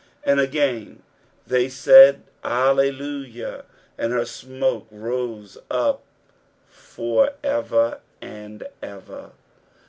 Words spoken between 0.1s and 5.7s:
And ugain they said. Alleluia, and her smoke rose